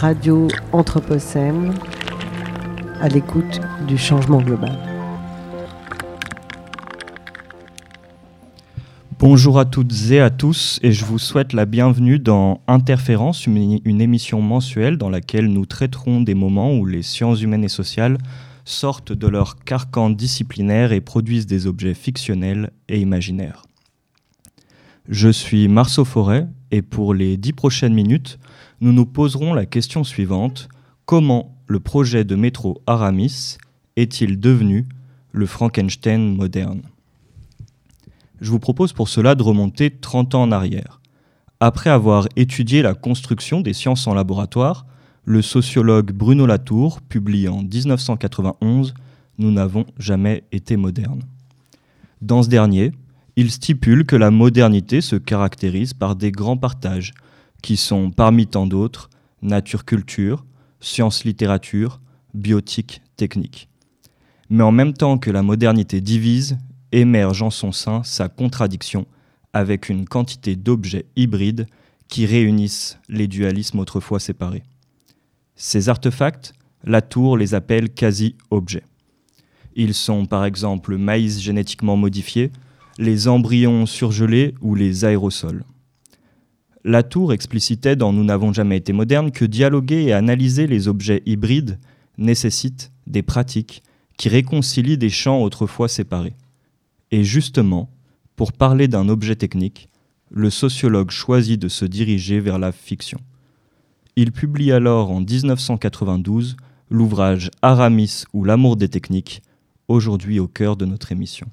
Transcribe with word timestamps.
Radio 0.00 0.46
Anthropocène, 0.70 1.74
à 3.00 3.08
l'écoute 3.08 3.60
du 3.88 3.98
changement 3.98 4.40
global. 4.40 4.78
Bonjour 9.18 9.58
à 9.58 9.64
toutes 9.64 9.92
et 10.12 10.20
à 10.20 10.30
tous 10.30 10.78
et 10.84 10.92
je 10.92 11.04
vous 11.04 11.18
souhaite 11.18 11.52
la 11.52 11.66
bienvenue 11.66 12.20
dans 12.20 12.60
Interférence, 12.68 13.48
une 13.48 14.00
émission 14.00 14.40
mensuelle 14.40 14.98
dans 14.98 15.10
laquelle 15.10 15.48
nous 15.48 15.66
traiterons 15.66 16.20
des 16.20 16.36
moments 16.36 16.78
où 16.78 16.86
les 16.86 17.02
sciences 17.02 17.42
humaines 17.42 17.64
et 17.64 17.68
sociales 17.68 18.18
sortent 18.64 19.12
de 19.12 19.26
leur 19.26 19.56
carcan 19.64 20.10
disciplinaire 20.10 20.92
et 20.92 21.00
produisent 21.00 21.48
des 21.48 21.66
objets 21.66 21.94
fictionnels 21.94 22.70
et 22.88 23.00
imaginaires. 23.00 23.67
Je 25.08 25.30
suis 25.30 25.68
Marceau 25.68 26.04
Forêt 26.04 26.48
et 26.70 26.82
pour 26.82 27.14
les 27.14 27.38
dix 27.38 27.54
prochaines 27.54 27.94
minutes, 27.94 28.38
nous 28.82 28.92
nous 28.92 29.06
poserons 29.06 29.54
la 29.54 29.64
question 29.64 30.04
suivante. 30.04 30.68
Comment 31.06 31.56
le 31.66 31.80
projet 31.80 32.24
de 32.24 32.34
métro 32.34 32.82
Aramis 32.86 33.56
est-il 33.96 34.38
devenu 34.38 34.86
le 35.32 35.46
Frankenstein 35.46 36.36
moderne? 36.36 36.82
Je 38.42 38.50
vous 38.50 38.58
propose 38.58 38.92
pour 38.92 39.08
cela 39.08 39.34
de 39.34 39.42
remonter 39.42 39.90
30 39.90 40.34
ans 40.34 40.42
en 40.42 40.52
arrière. 40.52 41.00
Après 41.58 41.88
avoir 41.88 42.28
étudié 42.36 42.82
la 42.82 42.92
construction 42.92 43.62
des 43.62 43.72
sciences 43.72 44.06
en 44.06 44.12
laboratoire, 44.12 44.84
le 45.24 45.40
sociologue 45.40 46.12
Bruno 46.12 46.44
Latour 46.44 47.00
publie 47.00 47.48
en 47.48 47.62
1991 47.62 48.92
Nous 49.38 49.52
n'avons 49.52 49.86
jamais 49.98 50.44
été 50.52 50.76
modernes. 50.76 51.22
Dans 52.20 52.42
ce 52.42 52.50
dernier, 52.50 52.92
il 53.38 53.52
stipule 53.52 54.04
que 54.04 54.16
la 54.16 54.32
modernité 54.32 55.00
se 55.00 55.14
caractérise 55.14 55.94
par 55.94 56.16
des 56.16 56.32
grands 56.32 56.56
partages, 56.56 57.14
qui 57.62 57.76
sont 57.76 58.10
parmi 58.10 58.48
tant 58.48 58.66
d'autres 58.66 59.10
nature-culture, 59.42 60.44
science-littérature, 60.80 62.00
biotique-technique. 62.34 63.68
Mais 64.50 64.64
en 64.64 64.72
même 64.72 64.92
temps 64.92 65.18
que 65.18 65.30
la 65.30 65.44
modernité 65.44 66.00
divise, 66.00 66.58
émerge 66.90 67.42
en 67.42 67.50
son 67.50 67.70
sein 67.70 68.02
sa 68.02 68.28
contradiction 68.28 69.06
avec 69.52 69.88
une 69.88 70.08
quantité 70.08 70.56
d'objets 70.56 71.06
hybrides 71.14 71.68
qui 72.08 72.26
réunissent 72.26 72.98
les 73.08 73.28
dualismes 73.28 73.78
autrefois 73.78 74.18
séparés. 74.18 74.64
Ces 75.54 75.88
artefacts, 75.88 76.54
la 76.82 77.02
tour 77.02 77.36
les 77.36 77.54
appelle 77.54 77.90
quasi-objets. 77.90 78.84
Ils 79.76 79.94
sont 79.94 80.26
par 80.26 80.44
exemple 80.44 80.90
le 80.90 80.98
maïs 80.98 81.40
génétiquement 81.40 81.96
modifié, 81.96 82.50
les 82.98 83.28
embryons 83.28 83.86
surgelés 83.86 84.54
ou 84.60 84.74
les 84.74 85.04
aérosols. 85.04 85.64
Latour 86.84 87.32
explicitait 87.32 87.96
dans 87.96 88.12
Nous 88.12 88.24
n'avons 88.24 88.52
jamais 88.52 88.76
été 88.76 88.92
modernes 88.92 89.30
que 89.30 89.44
dialoguer 89.44 90.04
et 90.04 90.12
analyser 90.12 90.66
les 90.66 90.88
objets 90.88 91.22
hybrides 91.24 91.78
nécessite 92.18 92.90
des 93.06 93.22
pratiques 93.22 93.82
qui 94.16 94.28
réconcilient 94.28 94.98
des 94.98 95.10
champs 95.10 95.40
autrefois 95.40 95.88
séparés. 95.88 96.34
Et 97.12 97.22
justement, 97.22 97.88
pour 98.34 98.52
parler 98.52 98.88
d'un 98.88 99.08
objet 99.08 99.36
technique, 99.36 99.88
le 100.30 100.50
sociologue 100.50 101.10
choisit 101.10 101.60
de 101.60 101.68
se 101.68 101.84
diriger 101.84 102.40
vers 102.40 102.58
la 102.58 102.72
fiction. 102.72 103.20
Il 104.16 104.32
publie 104.32 104.72
alors 104.72 105.12
en 105.12 105.20
1992 105.20 106.56
l'ouvrage 106.90 107.50
Aramis 107.62 108.24
ou 108.32 108.42
l'amour 108.42 108.76
des 108.76 108.88
techniques, 108.88 109.42
aujourd'hui 109.86 110.40
au 110.40 110.48
cœur 110.48 110.76
de 110.76 110.84
notre 110.84 111.12
émission. 111.12 111.46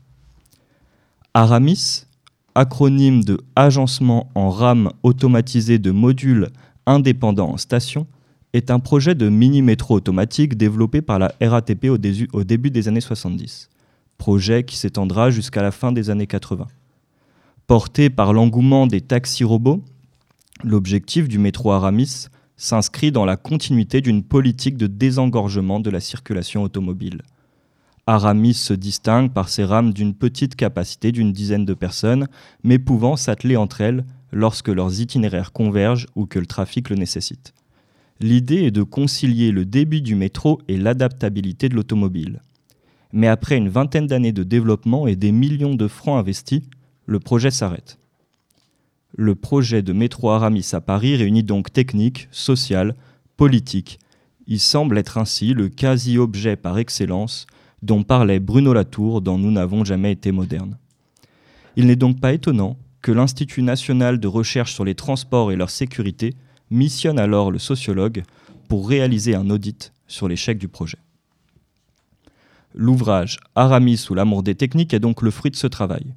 Aramis, 1.37 2.05
acronyme 2.55 3.25
de 3.25 3.41
Agencement 3.57 4.31
en 4.35 4.49
rame 4.49 4.93
automatisé 5.03 5.79
de 5.79 5.91
modules 5.91 6.47
indépendants 6.85 7.49
en 7.49 7.57
station, 7.57 8.07
est 8.53 8.71
un 8.71 8.79
projet 8.79 9.15
de 9.15 9.27
mini-métro 9.27 9.95
automatique 9.95 10.55
développé 10.55 11.01
par 11.01 11.19
la 11.19 11.33
RATP 11.41 11.87
au, 11.89 11.97
début 11.97 12.71
des 12.71 12.87
années 12.87 13.01
70, 13.01 13.69
projet 14.17 14.63
qui 14.63 14.77
s'étendra 14.77 15.29
jusqu'à 15.29 15.61
la 15.61 15.71
fin 15.71 15.91
des 15.91 16.09
années 16.09 16.25
80. 16.25 16.67
Porté 17.67 18.09
par 18.09 18.31
l'engouement 18.31 18.87
des 18.87 19.01
taxis 19.01 19.43
robots, 19.43 19.83
l'objectif 20.63 21.27
du 21.27 21.37
métro 21.37 21.73
Aramis 21.73 22.27
s'inscrit 22.55 23.11
dans 23.11 23.25
la 23.25 23.35
continuité 23.35 23.99
d'une 23.99 24.23
politique 24.23 24.77
de 24.77 24.87
désengorgement 24.87 25.81
de 25.81 25.89
la 25.89 25.99
circulation 25.99 26.63
automobile. 26.63 27.23
Aramis 28.07 28.53
se 28.53 28.73
distingue 28.73 29.31
par 29.31 29.49
ses 29.49 29.63
rames 29.63 29.91
d'une 29.91 30.13
petite 30.13 30.55
capacité 30.55 31.11
d'une 31.11 31.33
dizaine 31.33 31.65
de 31.65 31.73
personnes, 31.73 32.27
mais 32.63 32.77
pouvant 32.77 33.15
s'atteler 33.15 33.57
entre 33.57 33.81
elles 33.81 34.05
lorsque 34.31 34.67
leurs 34.67 35.01
itinéraires 35.01 35.51
convergent 35.51 36.05
ou 36.15 36.27
que 36.27 36.37
le 36.37 36.45
trafic 36.45 36.89
le 36.91 36.97
nécessite. 36.97 37.55
L'idée 38.19 38.63
est 38.63 38.71
de 38.71 38.83
concilier 38.83 39.51
le 39.51 39.65
débit 39.65 40.03
du 40.03 40.13
métro 40.13 40.61
et 40.67 40.77
l'adaptabilité 40.77 41.67
de 41.67 41.75
l'automobile. 41.75 42.41
Mais 43.11 43.27
après 43.27 43.57
une 43.57 43.69
vingtaine 43.69 44.07
d'années 44.07 44.31
de 44.33 44.43
développement 44.43 45.07
et 45.07 45.15
des 45.15 45.31
millions 45.31 45.73
de 45.73 45.87
francs 45.87 46.19
investis, 46.19 46.61
le 47.07 47.19
projet 47.19 47.49
s'arrête. 47.49 47.97
Le 49.17 49.33
projet 49.33 49.81
de 49.81 49.93
métro 49.93 50.29
Aramis 50.29 50.69
à 50.73 50.81
Paris 50.81 51.15
réunit 51.15 51.43
donc 51.43 51.73
technique, 51.73 52.27
sociale, 52.29 52.95
politique. 53.35 53.99
Il 54.45 54.59
semble 54.59 54.97
être 54.99 55.17
ainsi 55.17 55.53
le 55.53 55.69
quasi-objet 55.69 56.55
par 56.55 56.77
excellence 56.77 57.47
dont 57.85 58.03
parlait 58.03 58.39
Bruno 58.39 58.73
Latour 58.73 59.21
dans 59.21 59.37
Nous 59.37 59.51
n'avons 59.51 59.85
jamais 59.85 60.11
été 60.11 60.31
modernes. 60.31 60.77
Il 61.75 61.85
n'est 61.85 61.95
donc 61.95 62.19
pas 62.19 62.33
étonnant 62.33 62.77
que 63.01 63.11
l'Institut 63.11 63.61
national 63.61 64.19
de 64.19 64.27
recherche 64.27 64.73
sur 64.73 64.83
les 64.83 64.95
transports 64.95 65.51
et 65.51 65.55
leur 65.55 65.69
sécurité 65.69 66.33
missionne 66.71 67.19
alors 67.19 67.51
le 67.51 67.59
sociologue 67.59 68.23
pour 68.67 68.89
réaliser 68.89 69.35
un 69.35 69.51
audit 69.51 69.93
sur 70.07 70.27
l'échec 70.27 70.57
du 70.57 70.67
projet. 70.67 70.97
L'ouvrage 72.73 73.37
Aramis 73.53 74.07
ou 74.09 74.15
l'amour 74.15 74.41
des 74.41 74.55
techniques 74.55 74.93
est 74.93 74.99
donc 74.99 75.21
le 75.21 75.29
fruit 75.29 75.51
de 75.51 75.55
ce 75.55 75.67
travail. 75.67 76.13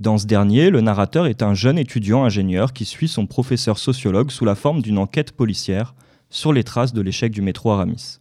Dans 0.00 0.18
ce 0.18 0.26
dernier, 0.26 0.70
le 0.70 0.80
narrateur 0.80 1.26
est 1.26 1.42
un 1.42 1.54
jeune 1.54 1.78
étudiant 1.78 2.24
ingénieur 2.24 2.72
qui 2.72 2.84
suit 2.84 3.08
son 3.08 3.26
professeur 3.26 3.78
sociologue 3.78 4.30
sous 4.30 4.44
la 4.44 4.56
forme 4.56 4.82
d'une 4.82 4.98
enquête 4.98 5.32
policière 5.32 5.94
sur 6.30 6.52
les 6.52 6.64
traces 6.64 6.92
de 6.92 7.00
l'échec 7.00 7.30
du 7.32 7.42
métro 7.42 7.70
Aramis. 7.70 8.18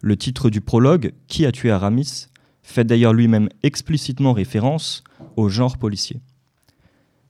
Le 0.00 0.16
titre 0.16 0.48
du 0.48 0.60
prologue, 0.60 1.12
Qui 1.26 1.44
a 1.44 1.52
tué 1.52 1.70
Aramis 1.70 2.28
fait 2.62 2.84
d'ailleurs 2.84 3.14
lui-même 3.14 3.48
explicitement 3.62 4.32
référence 4.32 5.02
au 5.36 5.48
genre 5.48 5.78
policier. 5.78 6.20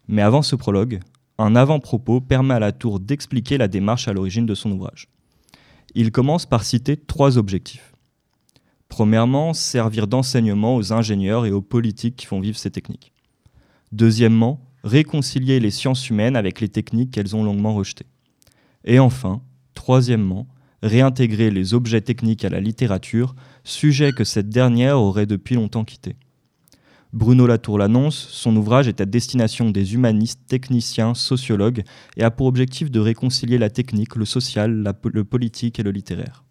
Mais 0.08 0.22
avant 0.22 0.42
ce 0.42 0.56
prologue, 0.56 1.00
un 1.38 1.54
avant-propos 1.54 2.20
permet 2.20 2.54
à 2.54 2.58
la 2.58 2.72
tour 2.72 2.98
d'expliquer 2.98 3.56
la 3.56 3.68
démarche 3.68 4.08
à 4.08 4.12
l'origine 4.12 4.46
de 4.46 4.54
son 4.54 4.72
ouvrage. 4.72 5.08
Il 5.94 6.10
commence 6.10 6.44
par 6.44 6.64
citer 6.64 6.96
trois 6.96 7.38
objectifs. 7.38 7.94
Premièrement, 8.88 9.54
servir 9.54 10.06
d'enseignement 10.06 10.76
aux 10.76 10.92
ingénieurs 10.92 11.46
et 11.46 11.52
aux 11.52 11.62
politiques 11.62 12.16
qui 12.16 12.26
font 12.26 12.40
vivre 12.40 12.58
ces 12.58 12.70
techniques. 12.70 13.12
Deuxièmement, 13.92 14.60
réconcilier 14.82 15.60
les 15.60 15.70
sciences 15.70 16.10
humaines 16.10 16.36
avec 16.36 16.60
les 16.60 16.68
techniques 16.68 17.12
qu'elles 17.12 17.36
ont 17.36 17.44
longuement 17.44 17.74
rejetées. 17.74 18.06
Et 18.84 18.98
enfin, 18.98 19.40
troisièmement, 19.74 20.46
réintégrer 20.82 21.50
les 21.50 21.74
objets 21.74 22.00
techniques 22.00 22.44
à 22.44 22.48
la 22.48 22.60
littérature, 22.60 23.34
sujet 23.64 24.12
que 24.12 24.24
cette 24.24 24.48
dernière 24.48 24.98
aurait 24.98 25.26
depuis 25.26 25.54
longtemps 25.54 25.84
quitté. 25.84 26.16
Bruno 27.12 27.46
Latour 27.46 27.78
l'annonce, 27.78 28.16
son 28.16 28.54
ouvrage 28.54 28.86
est 28.86 29.00
à 29.00 29.06
destination 29.06 29.70
des 29.70 29.94
humanistes, 29.94 30.40
techniciens, 30.46 31.14
sociologues 31.14 31.82
et 32.16 32.22
a 32.22 32.30
pour 32.30 32.46
objectif 32.46 32.90
de 32.90 33.00
réconcilier 33.00 33.56
la 33.56 33.70
technique, 33.70 34.14
le 34.14 34.26
social, 34.26 34.94
le 35.04 35.24
politique 35.24 35.78
et 35.78 35.82
le 35.82 35.90
littéraire. 35.90 36.44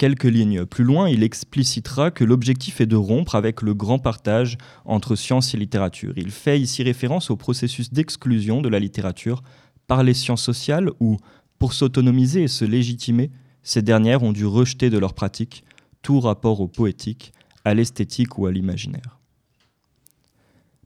Quelques 0.00 0.24
lignes 0.24 0.64
plus 0.64 0.84
loin, 0.84 1.10
il 1.10 1.22
explicitera 1.22 2.10
que 2.10 2.24
l'objectif 2.24 2.80
est 2.80 2.86
de 2.86 2.96
rompre 2.96 3.34
avec 3.34 3.60
le 3.60 3.74
grand 3.74 3.98
partage 3.98 4.56
entre 4.86 5.14
science 5.14 5.52
et 5.52 5.58
littérature. 5.58 6.14
Il 6.16 6.30
fait 6.30 6.58
ici 6.58 6.82
référence 6.82 7.30
au 7.30 7.36
processus 7.36 7.92
d'exclusion 7.92 8.62
de 8.62 8.70
la 8.70 8.78
littérature 8.78 9.42
par 9.86 10.02
les 10.02 10.14
sciences 10.14 10.42
sociales 10.42 10.90
où, 11.00 11.18
pour 11.60 11.74
s'autonomiser 11.74 12.44
et 12.44 12.48
se 12.48 12.64
légitimer, 12.64 13.30
ces 13.62 13.82
dernières 13.82 14.22
ont 14.22 14.32
dû 14.32 14.46
rejeter 14.46 14.88
de 14.88 14.98
leur 14.98 15.12
pratique 15.12 15.62
tout 16.02 16.18
rapport 16.18 16.60
au 16.60 16.66
poétique, 16.66 17.32
à 17.66 17.74
l'esthétique 17.74 18.38
ou 18.38 18.46
à 18.46 18.50
l'imaginaire. 18.50 19.18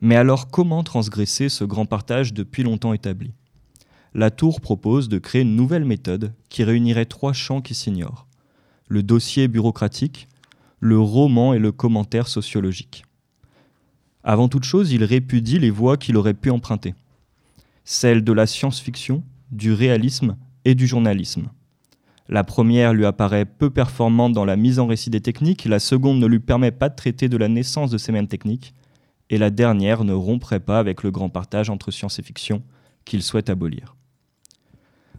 Mais 0.01 0.17
alors 0.17 0.49
comment 0.49 0.83
transgresser 0.83 1.49
ce 1.49 1.63
grand 1.63 1.87
partage 1.87 2.35
depuis 2.35 2.65
longtemps 2.65 2.93
établi? 2.93 3.33
La 4.15 4.33
Tour 4.33 4.61
propose 4.61 5.09
de 5.09 5.19
créer 5.19 5.43
une 5.43 5.55
nouvelle 5.55 5.85
méthode 5.85 6.35
qui 6.49 6.65
réunirait 6.65 7.07
trois 7.07 7.33
champs 7.33 7.61
qui 7.61 7.75
s'ignorent. 7.75 8.27
Le 8.89 9.05
dossier 9.05 9.47
bureaucratique, 9.47 10.27
le 10.81 10.99
roman 10.99 11.55
et 11.55 11.61
le 11.61 11.71
commentaire 11.71 12.27
sociologique. 12.27 13.05
Avant 14.25 14.49
toute 14.49 14.65
chose, 14.65 14.91
il 14.91 15.05
répudie 15.05 15.61
les 15.61 15.71
voies 15.71 15.97
qu'il 15.97 16.17
aurait 16.17 16.35
pu 16.35 16.51
emprunter. 16.51 16.95
Celles 17.85 18.25
de 18.25 18.33
la 18.33 18.47
science-fiction, 18.49 19.23
du 19.53 19.73
réalisme 19.73 20.37
et 20.65 20.75
du 20.75 20.87
journalisme. 20.87 21.49
La 22.29 22.43
première 22.43 22.95
lui 22.95 23.05
apparaît 23.05 23.45
peu 23.45 23.71
performante 23.71 24.33
dans 24.33 24.47
la 24.47 24.57
mise 24.57 24.79
en 24.79 24.87
récit 24.87 25.11
des 25.11 25.21
techniques, 25.21 25.67
la 25.67 25.79
seconde 25.79 26.19
ne 26.19 26.27
lui 26.27 26.41
permet 26.41 26.71
pas 26.71 26.89
de 26.89 26.95
traiter 26.95 27.29
de 27.29 27.37
la 27.37 27.49
naissance 27.49 27.91
de 27.91 27.99
ces 27.99 28.13
mêmes 28.13 28.29
techniques, 28.29 28.75
et 29.31 29.39
la 29.39 29.51
dernière 29.51 30.05
ne 30.05 30.13
romprait 30.13 30.61
pas 30.61 30.79
avec 30.79 31.03
le 31.03 31.11
grand 31.11 31.29
partage 31.29 31.71
entre 31.71 31.91
science 31.91 32.19
et 32.19 32.23
fiction 32.23 32.63
qu'il 33.05 33.23
souhaite 33.23 33.51
abolir. 33.51 33.97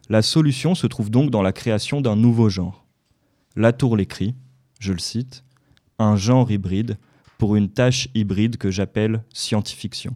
La 0.09 0.21
solution 0.21 0.75
se 0.75 0.87
trouve 0.87 1.09
donc 1.09 1.31
dans 1.31 1.41
la 1.41 1.51
création 1.51 2.01
d'un 2.01 2.15
nouveau 2.15 2.49
genre. 2.49 2.85
Latour 3.55 3.97
l'écrit, 3.97 4.35
je 4.79 4.93
le 4.93 4.99
cite, 4.99 5.43
un 5.97 6.15
genre 6.15 6.51
hybride 6.51 6.97
pour 7.37 7.55
une 7.55 7.69
tâche 7.69 8.09
hybride 8.13 8.57
que 8.57 8.71
j'appelle 8.71 9.23
scientifiction. 9.33 10.15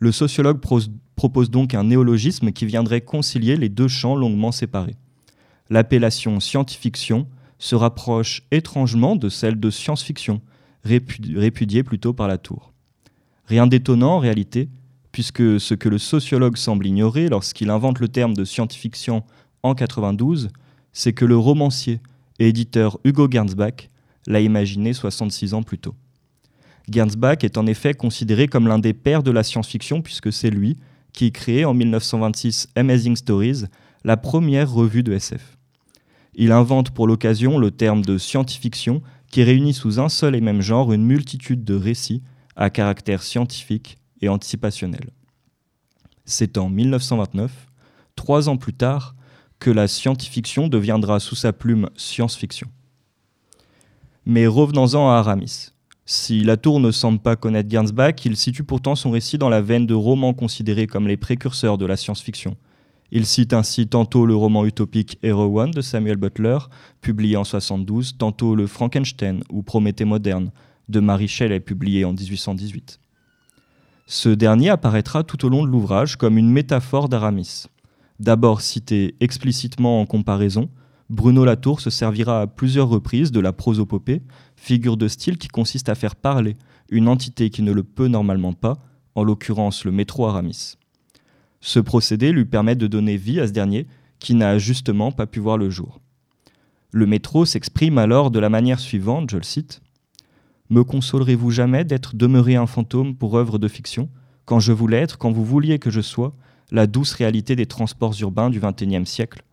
Le 0.00 0.12
sociologue 0.12 0.60
propose 0.60 1.50
donc 1.50 1.74
un 1.74 1.84
néologisme 1.84 2.52
qui 2.52 2.66
viendrait 2.66 3.00
concilier 3.00 3.56
les 3.56 3.70
deux 3.70 3.88
champs 3.88 4.14
longuement 4.14 4.52
séparés. 4.52 4.96
L'appellation 5.70 6.38
scientifiction 6.38 7.26
se 7.58 7.74
rapproche 7.74 8.42
étrangement 8.50 9.16
de 9.16 9.28
celle 9.28 9.58
de 9.58 9.70
science-fiction, 9.70 10.42
répudiée 10.84 11.82
plutôt 11.82 12.12
par 12.12 12.28
la 12.28 12.36
tour. 12.38 12.72
Rien 13.46 13.66
d'étonnant 13.66 14.16
en 14.16 14.18
réalité, 14.18 14.68
puisque 15.12 15.58
ce 15.58 15.72
que 15.74 15.88
le 15.88 15.98
sociologue 15.98 16.58
semble 16.58 16.86
ignorer 16.86 17.28
lorsqu'il 17.28 17.70
invente 17.70 18.00
le 18.00 18.08
terme 18.08 18.34
de 18.34 18.44
science-fiction 18.44 19.24
en 19.62 19.74
92, 19.74 20.50
c'est 20.92 21.14
que 21.14 21.24
le 21.24 21.38
romancier 21.38 22.00
et 22.38 22.48
éditeur 22.48 22.98
Hugo 23.04 23.28
Gernsback 23.30 23.90
l'a 24.26 24.40
imaginé 24.40 24.92
66 24.92 25.54
ans 25.54 25.62
plus 25.62 25.78
tôt. 25.78 25.94
Gernsback 26.90 27.42
est 27.44 27.58
en 27.58 27.66
effet 27.66 27.94
considéré 27.94 28.46
comme 28.46 28.68
l'un 28.68 28.78
des 28.78 28.94
pères 28.94 29.22
de 29.22 29.30
la 29.30 29.42
science-fiction 29.42 30.02
puisque 30.02 30.32
c'est 30.32 30.50
lui 30.50 30.76
qui 31.12 31.32
créé 31.32 31.64
en 31.64 31.74
1926 31.74 32.68
Amazing 32.76 33.16
Stories, 33.16 33.64
la 34.04 34.16
première 34.16 34.70
revue 34.70 35.02
de 35.02 35.12
SF. 35.12 35.56
Il 36.34 36.52
invente 36.52 36.90
pour 36.90 37.06
l'occasion 37.06 37.58
le 37.58 37.70
terme 37.70 38.04
de 38.04 38.18
science-fiction 38.18 39.02
qui 39.30 39.42
réunit 39.42 39.72
sous 39.72 39.98
un 39.98 40.08
seul 40.08 40.36
et 40.36 40.40
même 40.40 40.60
genre 40.60 40.92
une 40.92 41.04
multitude 41.04 41.64
de 41.64 41.74
récits 41.74 42.22
à 42.54 42.70
caractère 42.70 43.22
scientifique 43.22 43.96
et 44.20 44.28
anticipationnel. 44.28 45.10
C'est 46.24 46.58
en 46.58 46.68
1929, 46.68 47.50
trois 48.14 48.48
ans 48.48 48.56
plus 48.56 48.74
tard, 48.74 49.14
que 49.58 49.70
la 49.70 49.88
science-fiction 49.88 50.68
deviendra 50.68 51.18
sous 51.18 51.34
sa 51.34 51.52
plume 51.52 51.88
science-fiction. 51.96 52.68
Mais 54.26 54.46
revenons-en 54.46 55.08
à 55.08 55.14
Aramis. 55.14 55.70
Si 56.08 56.44
Latour 56.44 56.78
ne 56.78 56.92
semble 56.92 57.18
pas 57.18 57.34
connaître 57.34 57.68
Gernsback, 57.68 58.24
il 58.24 58.36
situe 58.36 58.62
pourtant 58.62 58.94
son 58.94 59.10
récit 59.10 59.38
dans 59.38 59.48
la 59.48 59.60
veine 59.60 59.86
de 59.86 59.94
romans 59.94 60.34
considérés 60.34 60.86
comme 60.86 61.08
les 61.08 61.16
précurseurs 61.16 61.78
de 61.78 61.84
la 61.84 61.96
science-fiction. 61.96 62.56
Il 63.10 63.26
cite 63.26 63.52
ainsi 63.52 63.88
tantôt 63.88 64.24
le 64.24 64.36
roman 64.36 64.64
utopique 64.64 65.18
Hero 65.24 65.60
One 65.60 65.72
de 65.72 65.80
Samuel 65.80 66.16
Butler, 66.16 66.58
publié 67.00 67.36
en 67.36 67.42
72, 67.42 68.18
tantôt 68.18 68.54
le 68.54 68.68
Frankenstein 68.68 69.42
ou 69.50 69.64
Prométhée 69.64 70.04
moderne 70.04 70.52
de 70.88 71.00
Mary 71.00 71.26
Shelley, 71.26 71.58
publié 71.58 72.04
en 72.04 72.12
1818. 72.12 73.00
Ce 74.06 74.28
dernier 74.28 74.70
apparaîtra 74.70 75.24
tout 75.24 75.44
au 75.44 75.48
long 75.48 75.64
de 75.64 75.70
l'ouvrage 75.70 76.14
comme 76.14 76.38
une 76.38 76.50
métaphore 76.50 77.08
d'Aramis. 77.08 77.64
D'abord 78.20 78.60
cité 78.60 79.16
explicitement 79.18 80.00
en 80.00 80.06
comparaison, 80.06 80.68
Bruno 81.08 81.44
Latour 81.44 81.80
se 81.80 81.90
servira 81.90 82.40
à 82.40 82.46
plusieurs 82.48 82.88
reprises 82.88 83.30
de 83.30 83.38
la 83.38 83.52
prosopopée, 83.52 84.22
figure 84.56 84.96
de 84.96 85.06
style 85.06 85.38
qui 85.38 85.46
consiste 85.46 85.88
à 85.88 85.94
faire 85.94 86.16
parler 86.16 86.56
une 86.90 87.08
entité 87.08 87.48
qui 87.50 87.62
ne 87.62 87.72
le 87.72 87.84
peut 87.84 88.08
normalement 88.08 88.52
pas, 88.52 88.78
en 89.14 89.22
l'occurrence 89.22 89.84
le 89.84 89.92
métro 89.92 90.26
Aramis. 90.26 90.74
Ce 91.60 91.78
procédé 91.78 92.32
lui 92.32 92.44
permet 92.44 92.74
de 92.74 92.86
donner 92.86 93.16
vie 93.16 93.40
à 93.40 93.46
ce 93.46 93.52
dernier, 93.52 93.86
qui 94.18 94.34
n'a 94.34 94.58
justement 94.58 95.12
pas 95.12 95.26
pu 95.26 95.40
voir 95.40 95.58
le 95.58 95.70
jour. 95.70 96.00
Le 96.90 97.06
métro 97.06 97.44
s'exprime 97.44 97.98
alors 97.98 98.30
de 98.30 98.40
la 98.40 98.48
manière 98.48 98.80
suivante, 98.80 99.30
je 99.30 99.36
le 99.36 99.42
cite 99.42 99.82
Me 100.70 100.82
consolerez-vous 100.82 101.50
jamais 101.50 101.84
d'être 101.84 102.16
demeuré 102.16 102.56
un 102.56 102.66
fantôme 102.66 103.14
pour 103.14 103.36
œuvre 103.36 103.58
de 103.58 103.68
fiction, 103.68 104.08
quand 104.44 104.58
je 104.58 104.72
voulais 104.72 104.98
être, 104.98 105.18
quand 105.18 105.30
vous 105.30 105.44
vouliez 105.44 105.78
que 105.78 105.90
je 105.90 106.00
sois, 106.00 106.34
la 106.72 106.86
douce 106.86 107.12
réalité 107.12 107.54
des 107.54 107.66
transports 107.66 108.14
urbains 108.20 108.50
du 108.50 108.60
XXIe 108.60 109.06
siècle? 109.06 109.45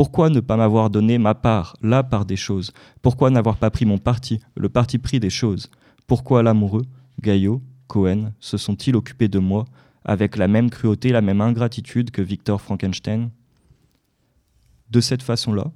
Pourquoi 0.00 0.30
ne 0.30 0.40
pas 0.40 0.56
m'avoir 0.56 0.88
donné 0.88 1.18
ma 1.18 1.34
part, 1.34 1.76
la 1.82 2.02
part 2.02 2.24
des 2.24 2.38
choses? 2.38 2.72
Pourquoi 3.02 3.28
n'avoir 3.28 3.58
pas 3.58 3.68
pris 3.68 3.84
mon 3.84 3.98
parti, 3.98 4.40
le 4.56 4.70
parti 4.70 4.96
pris 4.96 5.20
des 5.20 5.28
choses? 5.28 5.70
Pourquoi 6.06 6.42
l'amoureux, 6.42 6.86
Gaillot, 7.20 7.60
Cohen, 7.86 8.32
se 8.40 8.56
sont-ils 8.56 8.96
occupés 8.96 9.28
de 9.28 9.38
moi 9.38 9.66
avec 10.06 10.38
la 10.38 10.48
même 10.48 10.70
cruauté, 10.70 11.10
la 11.10 11.20
même 11.20 11.42
ingratitude 11.42 12.12
que 12.12 12.22
Victor 12.22 12.62
Frankenstein? 12.62 13.28
De 14.88 15.02
cette 15.02 15.22
façon-là, 15.22 15.70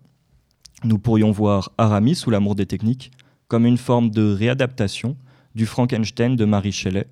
nous 0.84 0.98
pourrions 0.98 1.30
voir 1.30 1.72
Aramis 1.76 2.24
ou 2.26 2.30
l'amour 2.30 2.54
des 2.54 2.64
techniques 2.64 3.10
comme 3.46 3.66
une 3.66 3.76
forme 3.76 4.08
de 4.08 4.32
réadaptation 4.32 5.18
du 5.54 5.66
Frankenstein 5.66 6.34
de 6.34 6.46
Marie 6.46 6.72
Shelley, 6.72 7.08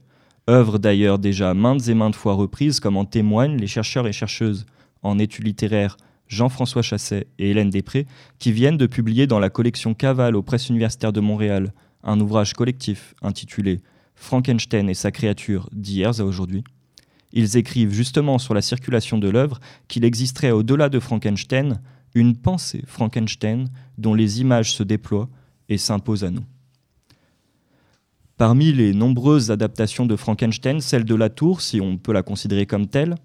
œuvre 0.49 0.79
d'ailleurs 0.79 1.19
déjà 1.19 1.53
maintes 1.53 1.89
et 1.89 1.95
maintes 1.95 2.17
fois 2.17 2.33
reprise 2.33 2.81
comme 2.81 2.97
en 2.97 3.05
témoignent 3.05 3.59
les 3.59 3.67
chercheurs 3.67 4.07
et 4.07 4.15
chercheuses 4.15 4.65
en 5.03 5.19
études 5.19 5.45
littéraires 5.45 5.99
Jean-François 6.33 6.81
Chasset 6.81 7.27
et 7.39 7.51
Hélène 7.51 7.69
Després, 7.69 8.07
qui 8.39 8.53
viennent 8.53 8.79
de 8.79 8.87
publier 8.87 9.27
dans 9.27 9.39
la 9.39 9.51
collection 9.51 9.93
Caval 9.93 10.35
aux 10.35 10.43
presses 10.43 10.71
universitaires 10.71 11.13
de 11.13 11.21
Montréal 11.21 11.75
un 12.03 12.19
ouvrage 12.21 12.55
collectif 12.55 13.15
intitulé 13.21 13.81
Frankenstein 14.15 14.89
et 14.89 14.95
sa 14.95 15.11
créature 15.11 15.69
d'hier 15.73 16.19
à 16.19 16.25
aujourd'hui. 16.25 16.65
Ils 17.35 17.59
écrivent 17.59 17.93
justement 17.93 18.39
sur 18.39 18.55
la 18.55 18.63
circulation 18.63 19.19
de 19.19 19.29
l'œuvre 19.29 19.61
qu'il 19.89 20.07
existerait 20.07 20.53
au-delà 20.53 20.89
de 20.89 21.01
Frankenstein 21.01 21.83
une 22.15 22.35
pensée 22.35 22.83
Frankenstein 22.87 23.69
dont 23.99 24.15
les 24.15 24.41
images 24.41 24.73
se 24.73 24.83
déploient 24.83 25.29
et 25.69 25.77
s'imposent 25.77 26.25
à 26.25 26.31
nous. 26.31 26.45
Parmi 28.39 28.73
les 28.73 28.95
nombreuses 28.95 29.51
adaptations 29.51 30.07
de 30.07 30.17
Frankenstein, 30.17 30.81
celle 30.81 31.05
de 31.05 31.15
la 31.15 31.29
tour, 31.29 31.61
si 31.61 31.79
on 31.79 31.99
peut 31.99 32.13
la 32.13 32.23
considérer 32.23 32.65
comme 32.65 32.87
telle, 32.87 33.17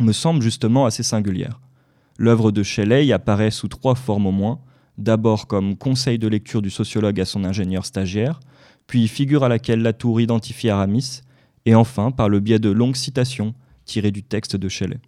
me 0.00 0.12
semble 0.12 0.42
justement 0.42 0.84
assez 0.84 1.02
singulière. 1.02 1.60
L'œuvre 2.18 2.50
de 2.50 2.62
Shelley 2.62 3.12
apparaît 3.12 3.50
sous 3.50 3.68
trois 3.68 3.94
formes 3.94 4.26
au 4.26 4.32
moins. 4.32 4.60
D'abord 4.98 5.46
comme 5.46 5.76
conseil 5.76 6.18
de 6.18 6.28
lecture 6.28 6.62
du 6.62 6.70
sociologue 6.70 7.20
à 7.20 7.26
son 7.26 7.44
ingénieur 7.44 7.84
stagiaire, 7.84 8.40
puis 8.86 9.08
figure 9.08 9.44
à 9.44 9.48
laquelle 9.48 9.82
Latour 9.82 10.20
identifie 10.20 10.70
Aramis, 10.70 11.20
et 11.66 11.74
enfin 11.74 12.10
par 12.10 12.28
le 12.28 12.40
biais 12.40 12.58
de 12.58 12.70
longues 12.70 12.96
citations 12.96 13.54
tirées 13.84 14.12
du 14.12 14.22
texte 14.22 14.56
de 14.56 14.68
Shelley. 14.68 14.98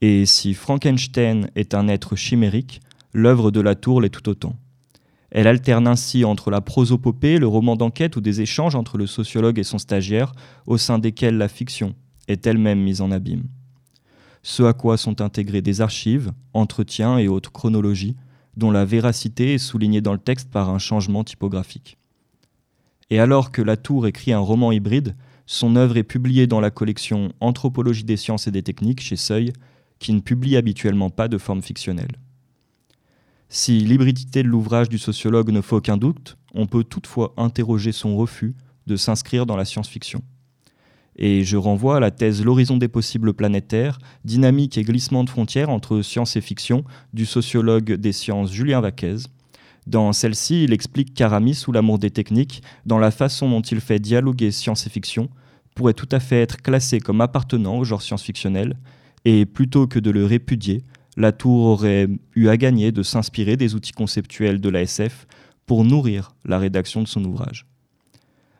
Et 0.00 0.26
si 0.26 0.54
Frankenstein 0.54 1.50
est 1.56 1.74
un 1.74 1.88
être 1.88 2.14
chimérique, 2.14 2.80
l'œuvre 3.12 3.50
de 3.50 3.60
Latour 3.60 4.00
l'est 4.00 4.10
tout 4.10 4.28
autant. 4.28 4.54
Elle 5.30 5.48
alterne 5.48 5.88
ainsi 5.88 6.24
entre 6.24 6.50
la 6.52 6.60
prosopopée, 6.60 7.38
le 7.38 7.48
roman 7.48 7.74
d'enquête 7.74 8.14
ou 8.14 8.20
des 8.20 8.40
échanges 8.40 8.76
entre 8.76 8.98
le 8.98 9.08
sociologue 9.08 9.58
et 9.58 9.64
son 9.64 9.78
stagiaire, 9.78 10.32
au 10.66 10.78
sein 10.78 11.00
desquels 11.00 11.38
la 11.38 11.48
fiction 11.48 11.96
est 12.28 12.46
elle-même 12.46 12.80
mise 12.80 13.00
en 13.00 13.10
abîme 13.10 13.48
ce 14.44 14.62
à 14.62 14.74
quoi 14.74 14.98
sont 14.98 15.22
intégrés 15.22 15.62
des 15.62 15.80
archives, 15.80 16.32
entretiens 16.52 17.18
et 17.18 17.28
autres 17.28 17.50
chronologies, 17.50 18.14
dont 18.58 18.70
la 18.70 18.84
véracité 18.84 19.54
est 19.54 19.58
soulignée 19.58 20.02
dans 20.02 20.12
le 20.12 20.18
texte 20.18 20.50
par 20.50 20.68
un 20.68 20.78
changement 20.78 21.24
typographique. 21.24 21.96
Et 23.08 23.18
alors 23.18 23.52
que 23.52 23.62
Latour 23.62 24.06
écrit 24.06 24.32
un 24.32 24.38
roman 24.38 24.70
hybride, 24.70 25.16
son 25.46 25.76
œuvre 25.76 25.96
est 25.96 26.04
publiée 26.04 26.46
dans 26.46 26.60
la 26.60 26.70
collection 26.70 27.32
Anthropologie 27.40 28.04
des 28.04 28.18
sciences 28.18 28.46
et 28.46 28.50
des 28.50 28.62
techniques 28.62 29.00
chez 29.00 29.16
Seuil, 29.16 29.54
qui 29.98 30.12
ne 30.12 30.20
publie 30.20 30.56
habituellement 30.56 31.08
pas 31.10 31.28
de 31.28 31.38
forme 31.38 31.62
fictionnelle. 31.62 32.18
Si 33.48 33.80
l'hybridité 33.80 34.42
de 34.42 34.48
l'ouvrage 34.48 34.90
du 34.90 34.98
sociologue 34.98 35.50
ne 35.50 35.62
fait 35.62 35.76
aucun 35.76 35.96
doute, 35.96 36.36
on 36.52 36.66
peut 36.66 36.84
toutefois 36.84 37.32
interroger 37.38 37.92
son 37.92 38.14
refus 38.14 38.54
de 38.86 38.96
s'inscrire 38.96 39.46
dans 39.46 39.56
la 39.56 39.64
science-fiction. 39.64 40.22
Et 41.16 41.44
je 41.44 41.56
renvoie 41.56 41.96
à 41.96 42.00
la 42.00 42.10
thèse 42.10 42.44
L'horizon 42.44 42.76
des 42.76 42.88
possibles 42.88 43.34
planétaires, 43.34 43.98
dynamique 44.24 44.78
et 44.78 44.82
glissement 44.82 45.24
de 45.24 45.30
frontières 45.30 45.70
entre 45.70 46.02
science 46.02 46.36
et 46.36 46.40
fiction 46.40 46.84
du 47.12 47.26
sociologue 47.26 47.92
des 47.92 48.12
sciences 48.12 48.52
Julien 48.52 48.80
Vaquez. 48.80 49.16
Dans 49.86 50.12
celle-ci, 50.12 50.64
il 50.64 50.72
explique 50.72 51.14
qu'Aramis 51.14 51.64
ou 51.68 51.72
l'amour 51.72 51.98
des 51.98 52.10
techniques, 52.10 52.62
dans 52.86 52.98
la 52.98 53.10
façon 53.10 53.48
dont 53.50 53.60
il 53.60 53.80
fait 53.80 53.98
dialoguer 53.98 54.50
science 54.50 54.86
et 54.86 54.90
fiction, 54.90 55.28
pourrait 55.74 55.94
tout 55.94 56.08
à 56.10 56.20
fait 56.20 56.40
être 56.40 56.62
classé 56.62 57.00
comme 57.00 57.20
appartenant 57.20 57.78
au 57.78 57.84
genre 57.84 58.02
science-fictionnel, 58.02 58.76
et 59.24 59.46
plutôt 59.46 59.86
que 59.86 59.98
de 59.98 60.10
le 60.10 60.24
répudier, 60.24 60.82
la 61.16 61.32
tour 61.32 61.66
aurait 61.66 62.08
eu 62.34 62.48
à 62.48 62.56
gagner 62.56 62.92
de 62.92 63.02
s'inspirer 63.02 63.56
des 63.56 63.74
outils 63.74 63.92
conceptuels 63.92 64.60
de 64.60 64.68
la 64.68 64.82
SF 64.82 65.26
pour 65.66 65.84
nourrir 65.84 66.34
la 66.44 66.58
rédaction 66.58 67.02
de 67.02 67.08
son 67.08 67.24
ouvrage. 67.24 67.66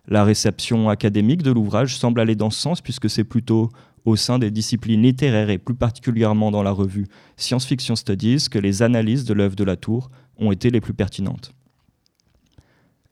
La 0.06 0.24
réception 0.24 0.90
académique 0.90 1.42
de 1.42 1.50
l'ouvrage 1.50 1.96
semble 1.96 2.20
aller 2.20 2.36
dans 2.36 2.50
ce 2.50 2.60
sens 2.60 2.80
puisque 2.80 3.08
c'est 3.08 3.24
plutôt 3.24 3.70
au 4.04 4.16
sein 4.16 4.38
des 4.38 4.50
disciplines 4.50 5.02
littéraires 5.02 5.48
et 5.48 5.56
plus 5.56 5.74
particulièrement 5.74 6.50
dans 6.50 6.62
la 6.62 6.72
revue 6.72 7.06
Science 7.36 7.64
Fiction 7.64 7.96
Studies 7.96 8.48
que 8.50 8.58
les 8.58 8.82
analyses 8.82 9.24
de 9.24 9.32
l'œuvre 9.32 9.56
de 9.56 9.64
la 9.64 9.76
Tour 9.76 10.10
ont 10.36 10.52
été 10.52 10.68
les 10.68 10.82
plus 10.82 10.92
pertinentes. 10.92 11.54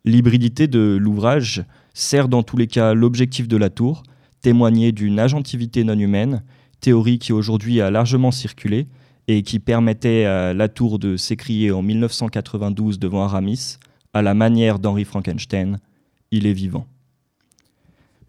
L'hybridité 0.05 0.67
de 0.67 0.99
l'ouvrage 1.01 1.65
sert 1.95 2.29
dans 2.29 2.43
tous 2.43 2.57
les 2.57 2.67
cas 2.67 2.93
l'objectif 2.93 3.49
de 3.49 3.57
la 3.57 3.71
Tour, 3.71 4.03
témoigner 4.43 4.93
d'une 4.93 5.19
agentivité 5.19 5.85
non 5.85 5.99
humaine, 5.99 6.43
théorie 6.81 7.19
qui 7.19 7.33
aujourd'hui 7.33 7.81
a 7.81 7.91
largement 7.91 8.33
circulé 8.33 8.89
et 9.29 9.43
qui 9.43 9.61
permettait 9.61 10.25
à 10.25 10.53
la 10.53 10.69
Tour 10.69 10.99
de 10.99 11.17
s'écrier 11.17 11.71
en 11.71 11.81
1992 11.81 12.99
devant 12.99 13.23
Aramis, 13.23 13.79
à 14.13 14.21
la 14.21 14.35
manière 14.35 14.79
d'Henri 14.79 15.05
Frankenstein 15.05 15.79
il 16.33 16.47
est 16.47 16.53
vivant. 16.53 16.87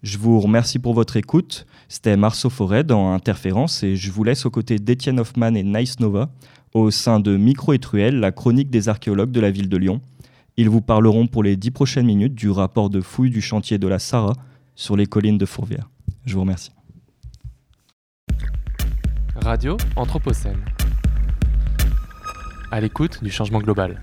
Je 0.03 0.17
vous 0.17 0.39
remercie 0.39 0.77
pour 0.77 0.93
votre 0.93 1.15
écoute. 1.15 1.65
C'était 1.88 2.17
Marceau 2.17 2.50
Forêt 2.50 2.83
dans 2.83 3.13
Interférence 3.13 3.81
et 3.83 3.95
je 3.95 4.12
vous 4.12 4.25
laisse 4.25 4.45
aux 4.45 4.51
côtés 4.51 4.77
d'Étienne 4.77 5.19
Hoffman 5.19 5.55
et 5.55 5.63
Nice 5.63 6.00
Nova 6.00 6.29
au 6.74 6.91
sein 6.91 7.19
de 7.19 7.38
Micro 7.38 7.72
et 7.74 7.79
Truelle, 7.79 8.19
la 8.19 8.31
chronique 8.31 8.69
des 8.69 8.89
archéologues 8.89 9.31
de 9.31 9.39
la 9.39 9.50
ville 9.50 9.69
de 9.69 9.77
Lyon. 9.77 10.01
Ils 10.57 10.69
vous 10.69 10.81
parleront 10.81 11.27
pour 11.27 11.41
les 11.41 11.55
dix 11.55 11.72
prochaines 11.72 12.05
minutes 12.05 12.36
du 12.36 12.50
rapport 12.50 12.89
de 12.89 13.00
fouille 13.00 13.29
du 13.29 13.41
chantier 13.41 13.77
de 13.77 13.88
la 13.88 14.00
Sarah 14.00 14.33
sur 14.75 14.98
les 14.98 15.05
collines 15.05 15.38
de 15.38 15.45
Fourvière. 15.45 15.89
Je 16.25 16.33
vous 16.33 16.41
remercie. 16.41 16.72
Radio 19.36 19.77
Anthropocène. 19.95 20.63
À 22.72 22.81
l'écoute 22.81 23.24
du 23.24 23.31
changement 23.31 23.60
global. 23.60 24.01